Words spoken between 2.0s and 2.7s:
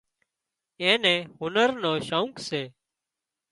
شوق سي